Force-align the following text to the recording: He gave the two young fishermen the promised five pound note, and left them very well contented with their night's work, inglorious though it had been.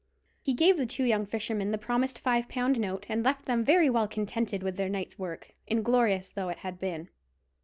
He 0.41 0.55
gave 0.55 0.77
the 0.77 0.87
two 0.87 1.03
young 1.03 1.27
fishermen 1.27 1.69
the 1.69 1.77
promised 1.77 2.17
five 2.17 2.49
pound 2.49 2.79
note, 2.79 3.05
and 3.07 3.23
left 3.23 3.45
them 3.45 3.63
very 3.63 3.87
well 3.87 4.07
contented 4.07 4.63
with 4.63 4.75
their 4.75 4.89
night's 4.89 5.19
work, 5.19 5.53
inglorious 5.67 6.29
though 6.31 6.49
it 6.49 6.57
had 6.57 6.79
been. 6.79 7.09